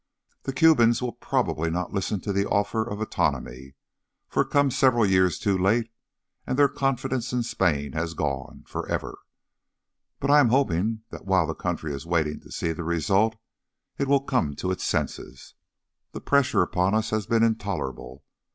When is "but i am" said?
10.19-10.49